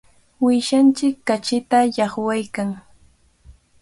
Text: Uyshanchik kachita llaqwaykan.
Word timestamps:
Uyshanchik 0.45 1.15
kachita 1.27 1.79
llaqwaykan. 1.95 2.69